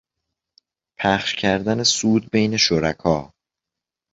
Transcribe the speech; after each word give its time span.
پخش 0.99 1.35
کردن 1.35 1.83
سود 1.83 2.29
بین 2.31 2.57
شرکا 2.57 3.33